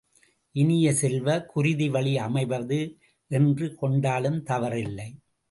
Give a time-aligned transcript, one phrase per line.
[0.55, 2.79] இனிய செல்வ, குருதி வழி அமைவது
[3.31, 5.09] என்று கொண்டாலும் தவறில்லை.